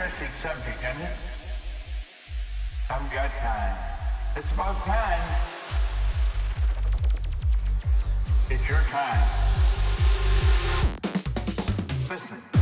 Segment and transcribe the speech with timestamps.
[0.00, 1.16] Interesting subject, isn't it?
[2.88, 3.76] I've got time.
[4.34, 5.20] It's about time.
[8.48, 9.28] It's your time.
[12.08, 12.59] Listen.